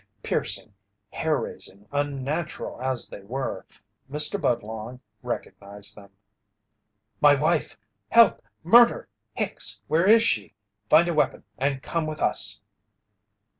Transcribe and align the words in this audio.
Piercing, 0.23 0.73
hair 1.11 1.37
raising, 1.37 1.87
unnatural 1.91 2.81
as 2.81 3.07
they 3.07 3.21
were, 3.21 3.67
Mr. 4.09 4.41
Budlong 4.41 4.99
recognized 5.21 5.95
them. 5.95 6.09
"My 7.21 7.35
wife! 7.35 7.77
Help! 8.09 8.41
Murder! 8.63 9.09
Hicks, 9.35 9.83
where 9.87 10.07
is 10.09 10.23
she? 10.23 10.55
Find 10.89 11.07
a 11.07 11.13
weapon 11.13 11.43
and 11.59 11.83
come 11.83 12.07
with 12.07 12.19
us!" 12.19 12.61